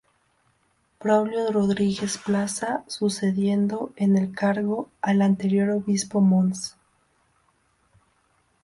Braulio 0.99 1.51
Rodríguez 1.51 2.17
Plaza, 2.17 2.83
sucediendo 2.87 3.93
en 3.97 4.17
el 4.17 4.33
cargo 4.33 4.89
al 4.99 5.21
anterior 5.21 5.69
obispo 5.69 6.21
mons. 6.21 6.75